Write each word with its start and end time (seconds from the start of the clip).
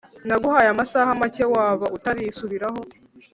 nguhaye 0.35 0.69
amasaha 0.73 1.09
make 1.21 1.43
waba 1.53 1.85
utarisubiraho 1.97 2.79